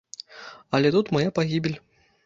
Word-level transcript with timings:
Але 0.77 0.93
тут 0.97 1.13
мая 1.19 1.29
пагібель. 1.41 1.81